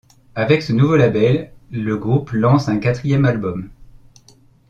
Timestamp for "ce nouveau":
0.63-0.95